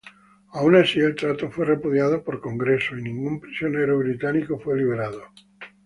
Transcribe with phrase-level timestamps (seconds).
[0.53, 5.23] Aun así, el trato fue repudiado por Congreso, y ningún prisionero británicos fue liberado.